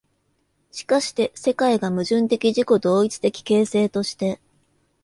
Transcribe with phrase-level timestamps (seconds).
[0.71, 4.41] しかして世界が矛盾的自己同一的形成として、